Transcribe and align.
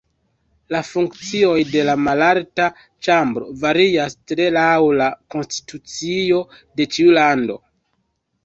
La 0.75 0.79
funkcioj 0.85 1.65
de 1.73 1.83
la 1.89 1.93
Malalta 2.05 2.65
ĉambro 3.09 3.51
varias 3.67 4.17
tre 4.33 4.49
laŭ 4.57 4.73
la 5.03 5.11
konstitucio 5.37 6.41
de 6.81 6.93
ĉiu 6.97 7.13
lando. 7.21 7.61